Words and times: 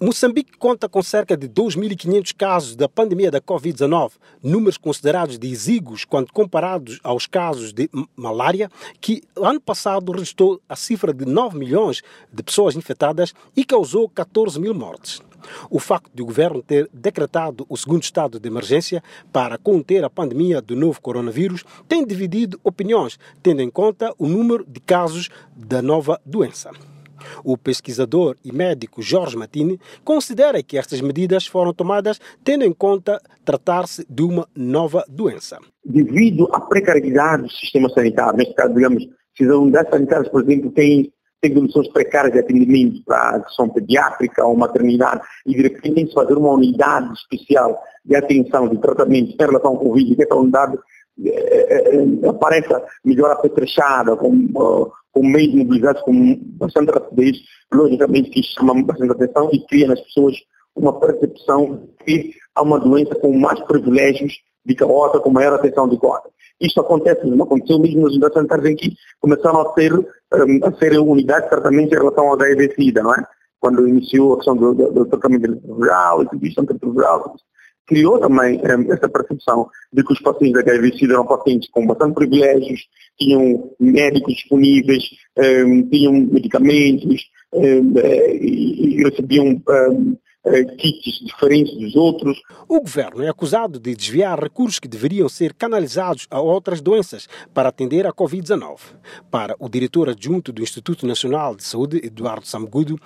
Moçambique 0.00 0.56
conta 0.56 0.88
com 0.88 1.02
cerca 1.02 1.36
de 1.36 1.48
2.500 1.48 2.32
casos 2.32 2.76
da 2.76 2.88
pandemia 2.88 3.32
da 3.32 3.40
Covid-19, 3.40 4.12
números 4.40 4.76
considerados 4.78 5.40
de 5.40 5.48
exíguos 5.48 6.04
quando 6.04 6.32
comparados 6.32 7.00
aos 7.02 7.26
casos 7.26 7.72
de 7.72 7.90
malária, 8.14 8.70
que 9.00 9.24
ano 9.34 9.60
passado 9.60 10.12
registrou 10.12 10.60
a 10.68 10.76
cifra 10.76 11.12
de 11.12 11.24
9 11.24 11.58
milhões 11.58 12.00
de 12.32 12.44
pessoas 12.44 12.76
infectadas 12.76 13.34
e 13.56 13.64
causou 13.64 14.08
14 14.08 14.60
mil 14.60 14.72
mortes. 14.72 15.20
O 15.68 15.80
facto 15.80 16.12
de 16.14 16.22
o 16.22 16.26
governo 16.26 16.62
ter 16.62 16.88
decretado 16.92 17.66
o 17.68 17.76
segundo 17.76 18.04
estado 18.04 18.38
de 18.38 18.48
emergência 18.48 19.02
para 19.32 19.58
conter 19.58 20.04
a 20.04 20.10
pandemia 20.10 20.62
do 20.62 20.76
novo 20.76 21.00
coronavírus 21.00 21.64
tem 21.88 22.06
dividido 22.06 22.60
opiniões, 22.62 23.18
tendo 23.42 23.62
em 23.62 23.70
conta 23.70 24.14
o 24.16 24.28
número 24.28 24.64
de 24.64 24.78
casos 24.78 25.28
da 25.56 25.82
nova 25.82 26.20
doença. 26.24 26.70
O 27.44 27.56
pesquisador 27.56 28.36
e 28.44 28.52
médico 28.52 29.02
Jorge 29.02 29.36
Matini 29.36 29.78
considera 30.04 30.62
que 30.62 30.78
estas 30.78 31.00
medidas 31.00 31.46
foram 31.46 31.72
tomadas 31.72 32.20
tendo 32.42 32.64
em 32.64 32.72
conta 32.72 33.20
tratar-se 33.44 34.06
de 34.08 34.22
uma 34.22 34.46
nova 34.54 35.04
doença. 35.08 35.58
Devido 35.84 36.48
à 36.52 36.60
precariedade 36.60 37.44
do 37.44 37.50
sistema 37.50 37.88
sanitário, 37.90 38.38
neste 38.38 38.54
caso, 38.54 38.74
digamos, 38.74 39.04
se 39.36 39.44
as 39.44 39.50
unidades 39.50 39.90
sanitárias, 39.90 40.28
por 40.28 40.42
exemplo, 40.42 40.70
têm 40.72 41.12
tem 41.40 41.54
condições 41.54 41.88
precárias 41.92 42.32
de 42.32 42.40
atendimento 42.40 43.02
para 43.04 43.36
ação 43.36 43.68
pediátrica 43.68 44.44
ou 44.44 44.56
maternidade 44.56 45.20
e 45.46 45.54
de 45.54 45.62
repente 45.62 46.12
fazer 46.12 46.36
uma 46.36 46.50
unidade 46.50 47.12
especial 47.12 47.80
de 48.04 48.16
atenção, 48.16 48.68
de 48.68 48.78
tratamento 48.78 49.32
em 49.32 49.36
relação 49.38 49.70
ao 49.70 49.78
Covid, 49.78 50.16
que 50.16 50.22
essa 50.22 50.34
unidade 50.34 50.76
é, 51.24 51.96
é, 51.96 52.28
apareça 52.28 52.82
melhor 53.04 53.30
apetrechada, 53.32 54.16
com, 54.16 54.32
uh, 54.54 54.92
com 55.12 55.26
meios 55.26 55.54
mobilizados 55.54 56.02
com 56.02 56.38
bastante 56.58 56.92
rapidez, 56.92 57.38
logicamente 57.72 58.30
que 58.30 58.42
chama 58.42 58.82
bastante 58.82 59.12
atenção 59.12 59.50
e 59.52 59.66
cria 59.66 59.88
nas 59.88 60.00
pessoas 60.00 60.36
uma 60.76 60.98
percepção 60.98 61.88
que 62.04 62.32
há 62.54 62.62
uma 62.62 62.78
doença 62.78 63.14
com 63.16 63.36
mais 63.36 63.60
privilégios 63.64 64.32
de 64.64 64.74
que 64.74 64.82
a 64.82 64.86
outra, 64.86 65.20
com 65.20 65.30
maior 65.30 65.54
atenção 65.54 65.88
de 65.88 65.98
que 65.98 66.06
a 66.06 66.08
outra. 66.08 66.30
Isto 66.60 66.80
acontece, 66.80 67.26
não 67.26 67.44
aconteceu 67.44 67.78
mesmo 67.78 68.02
nas 68.02 68.12
unidades 68.12 68.34
sanitárias 68.34 68.70
em 68.70 68.76
que 68.76 68.92
começaram 69.20 69.60
a 69.60 69.74
ser, 69.74 69.92
um, 69.94 70.60
a 70.64 70.72
ser 70.78 70.98
unidades 70.98 71.44
de 71.44 71.50
tratamento 71.50 71.94
em 71.94 71.98
relação 71.98 72.26
ao 72.26 72.34
HIV-Sida, 72.34 73.02
não 73.02 73.14
é? 73.14 73.24
Quando 73.60 73.88
iniciou 73.88 74.34
a 74.34 74.36
questão 74.36 74.56
do, 74.56 74.74
do, 74.74 74.92
do 74.92 75.06
tratamento 75.06 75.46
antirretroviral, 75.46 76.22
e 76.22 76.26
antirretroviral, 76.26 77.36
criou 77.88 78.20
também 78.20 78.58
um, 78.58 78.92
essa 78.92 79.08
percepção 79.08 79.68
de 79.92 80.04
que 80.04 80.12
os 80.12 80.20
pacientes 80.20 80.64
da 80.64 80.72
HIV-Sida 80.72 81.14
eram 81.14 81.26
pacientes 81.26 81.68
com 81.70 81.86
bastante 81.86 82.14
privilégios, 82.14 82.82
tinham 83.18 83.72
médicos 83.80 84.34
disponíveis, 84.34 85.04
um, 85.36 85.88
tinham 85.88 86.12
medicamentos 86.12 87.22
um, 87.52 87.98
eh, 87.98 88.36
e, 88.36 89.00
e, 89.00 89.04
recebiam 89.04 89.60
eh, 90.44 90.64
kits 90.76 91.18
diferentes 91.24 91.76
dos 91.76 91.96
outros. 91.96 92.40
O 92.68 92.80
governo 92.80 93.22
é 93.22 93.28
acusado 93.28 93.78
de 93.78 93.94
desviar 93.94 94.40
recursos 94.40 94.78
que 94.78 94.88
deveriam 94.88 95.28
ser 95.28 95.52
canalizados 95.52 96.26
a 96.30 96.40
outras 96.40 96.80
doenças 96.80 97.28
para 97.52 97.68
atender 97.68 98.06
a 98.06 98.12
Covid-19. 98.12 98.78
Para 99.30 99.56
o 99.58 99.68
diretor 99.68 100.08
adjunto 100.08 100.52
do 100.52 100.62
Instituto 100.62 101.06
Nacional 101.06 101.54
de 101.54 101.64
Saúde, 101.64 102.00
Eduardo 102.04 102.46
Samgudo, 102.46 102.98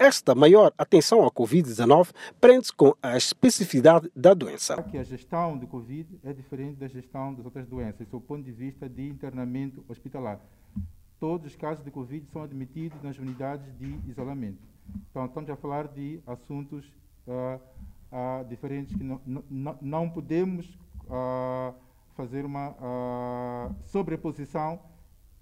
esta 0.00 0.34
maior 0.34 0.72
atenção 0.78 1.26
à 1.26 1.30
Covid-19 1.30 2.08
prende-se 2.40 2.72
com 2.72 2.94
a 3.02 3.18
especificidade 3.18 4.10
da 4.16 4.32
doença. 4.32 4.80
A 4.80 5.02
gestão 5.02 5.58
do 5.58 5.66
Covid 5.66 6.18
é 6.24 6.32
diferente 6.32 6.76
da 6.76 6.88
gestão 6.88 7.34
das 7.34 7.44
outras 7.44 7.66
doenças, 7.66 8.08
do 8.08 8.18
ponto 8.18 8.42
de 8.42 8.50
vista 8.50 8.88
de 8.88 9.06
internamento 9.06 9.84
hospitalar. 9.86 10.40
Todos 11.20 11.48
os 11.48 11.56
casos 11.56 11.84
de 11.84 11.90
Covid 11.90 12.26
são 12.32 12.42
admitidos 12.42 13.02
nas 13.02 13.18
unidades 13.18 13.66
de 13.78 14.00
isolamento. 14.08 14.58
Então, 15.10 15.26
estamos 15.26 15.50
a 15.50 15.56
falar 15.56 15.86
de 15.88 16.18
assuntos 16.26 16.86
uh, 17.26 17.60
uh, 18.10 18.48
diferentes 18.48 18.96
que 18.96 19.04
não, 19.04 19.20
não, 19.26 19.78
não 19.82 20.08
podemos 20.08 20.66
uh, 21.04 21.74
fazer 22.16 22.46
uma 22.46 22.74
sobreposição 23.84 24.80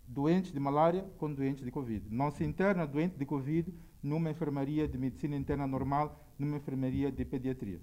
doentes 0.08 0.52
de 0.52 0.58
malária 0.58 1.04
com 1.18 1.32
doentes 1.32 1.64
de 1.64 1.70
Covid. 1.70 2.06
Não 2.10 2.30
se 2.30 2.42
interna 2.42 2.86
doente 2.86 3.16
de 3.16 3.26
Covid 3.26 3.72
numa 4.02 4.30
enfermaria 4.30 4.88
de 4.88 4.96
medicina 4.96 5.36
interna 5.36 5.66
normal, 5.66 6.24
numa 6.38 6.56
enfermaria 6.56 7.12
de 7.12 7.24
pediatria. 7.24 7.80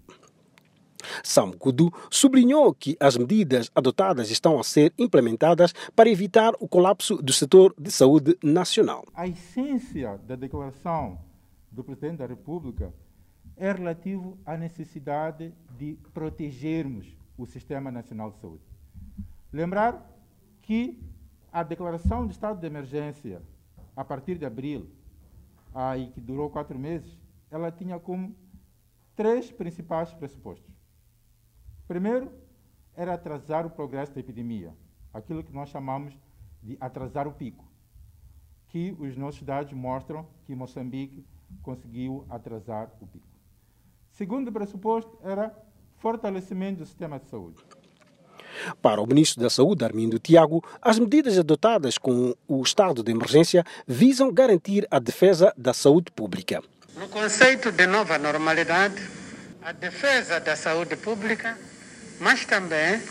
Sam 1.24 1.52
Kudu 1.52 1.92
sublinhou 2.10 2.74
que 2.74 2.98
as 3.00 3.16
medidas 3.16 3.70
adotadas 3.76 4.32
estão 4.32 4.60
a 4.60 4.64
ser 4.64 4.94
implementadas 4.98 5.74
para 5.96 6.10
evitar 6.10 6.54
o 6.60 6.68
colapso 6.68 7.18
do 7.18 7.32
setor 7.32 7.74
de 7.78 7.92
saúde 7.92 8.38
nacional. 8.44 9.06
A 9.14 9.28
essência 9.28 10.18
da 10.26 10.36
declaração 10.36 11.20
do 11.72 11.84
Presidente 11.84 12.18
da 12.18 12.26
República 12.26 12.94
é 13.56 13.72
relativo 13.72 14.38
à 14.46 14.58
necessidade 14.58 15.54
de 15.78 15.98
protegermos 16.14 17.16
o 17.38 17.46
Sistema 17.46 17.92
Nacional 17.92 18.32
de 18.32 18.40
Saúde. 18.40 18.64
Lembrar 19.52 20.12
que 20.62 21.00
a 21.56 21.64
declaração 21.64 22.28
de 22.28 22.34
estado 22.34 22.60
de 22.60 22.68
emergência, 22.68 23.42
a 23.96 24.04
partir 24.04 24.38
de 24.38 24.46
abril, 24.46 24.92
aí, 25.74 26.12
que 26.12 26.20
durou 26.20 26.50
quatro 26.50 26.78
meses, 26.78 27.18
ela 27.50 27.72
tinha 27.72 27.98
como 27.98 28.36
três 29.16 29.54
principais 29.54 30.14
pressupostos. 30.14 30.76
Primeiro, 31.88 32.30
era 32.94 33.14
atrasar 33.14 33.66
o 33.66 33.70
progresso 33.70 34.14
da 34.14 34.20
epidemia, 34.20 34.76
aquilo 35.14 35.46
que 35.46 35.54
nós 35.54 35.70
chamamos 35.70 36.20
de 36.62 36.76
atrasar 36.78 37.26
o 37.26 37.32
pico, 37.32 37.66
que 38.68 38.94
os 39.00 39.16
nossos 39.16 39.42
dados 39.42 39.72
mostram 39.72 40.28
que 40.44 40.54
Moçambique 40.54 41.26
conseguiu 41.62 42.26
atrasar 42.30 42.92
o 43.00 43.08
pico. 43.08 43.30
Segundo 44.10 44.52
pressuposto 44.52 45.18
era 45.22 45.58
fortalecimento 46.00 46.80
do 46.80 46.86
sistema 46.86 47.18
de 47.18 47.28
saúde. 47.28 47.64
Para 48.82 49.02
o 49.02 49.08
ministro 49.08 49.42
da 49.42 49.50
Saúde, 49.50 49.84
Armindo 49.84 50.20
Tiago, 50.20 50.64
as 50.82 51.00
medidas 51.00 51.38
adotadas 51.38 51.98
com 51.98 52.36
o 52.48 52.62
estado 52.62 53.04
de 53.04 53.12
emergência 53.12 53.64
visam 53.88 54.34
garantir 54.34 54.88
a 54.90 55.00
defesa 55.00 55.54
da 55.58 55.74
saúde 55.74 56.12
pública. 56.12 56.62
No 56.98 57.08
conceito 57.10 57.72
de 57.72 57.86
nova 57.88 58.18
normalidade, 58.18 59.02
a 59.62 59.72
defesa 59.72 60.40
da 60.40 60.56
saúde 60.56 60.96
pública, 60.96 61.58
mas 62.20 62.46
também 62.46 63.02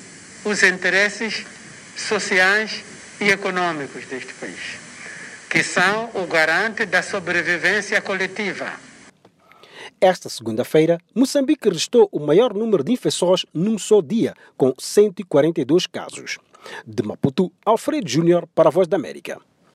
os 0.44 0.62
interesses 0.62 1.44
sociais 1.96 2.82
e 3.20 3.28
econômicos 3.28 4.06
deste 4.06 4.32
país, 4.34 4.78
que 5.50 5.62
são 5.62 6.10
o 6.14 6.26
garante 6.26 6.86
da 6.86 7.02
sobrevivência 7.02 8.00
coletiva 8.00 8.72
esta 10.04 10.28
segunda-feira, 10.28 10.98
Moçambique 11.14 11.66
registrou 11.66 12.10
o 12.12 12.20
maior 12.20 12.52
número 12.52 12.84
de 12.84 12.92
infecções 12.92 13.46
num 13.54 13.78
só 13.78 14.02
dia, 14.02 14.34
com 14.54 14.74
142 14.78 15.86
casos. 15.86 16.38
De 16.86 17.02
Maputo, 17.02 17.50
Alfredo 17.64 18.06
Júnior 18.06 18.46
para 18.54 18.68
a 18.68 18.72
Voz 18.72 18.86
da 18.86 18.98
América. 18.98 19.40